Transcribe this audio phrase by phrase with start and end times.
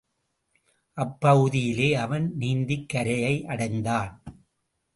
[0.97, 4.23] அப்பகுதியிலே அவன் நீந்திக் கரையை அடைந்தான்.